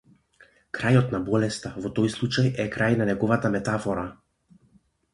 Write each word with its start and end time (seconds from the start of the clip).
Крајот 0.77 1.13
на 1.17 1.19
болеста 1.27 1.73
во 1.85 1.93
тој 2.01 2.11
случај 2.15 2.51
е 2.65 2.69
крај 2.79 3.01
на 3.03 3.11
неговата 3.13 3.55
метафора. 3.61 4.11